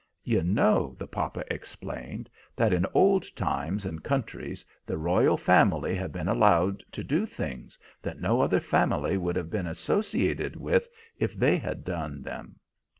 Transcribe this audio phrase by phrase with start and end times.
[0.23, 6.11] "You know," the papa explained, "that in old times and countries the royal family have
[6.11, 10.87] been allowed to do things that no other family would have been associated with
[11.19, 12.55] if they had done them.